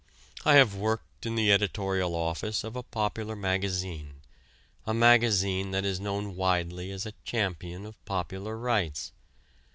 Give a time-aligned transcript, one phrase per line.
[0.45, 4.21] I have worked in the editorial office of a popular magazine,
[4.87, 9.11] a magazine that is known widely as a champion of popular rights.